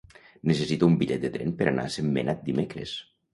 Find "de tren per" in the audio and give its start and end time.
1.25-1.67